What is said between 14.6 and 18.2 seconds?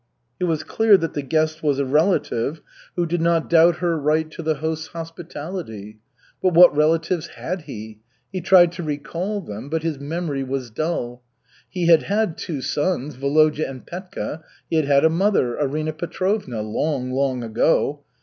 he had had a mother, Arina Petrovna long, long ago!